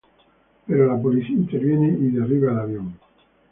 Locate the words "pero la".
0.65-0.99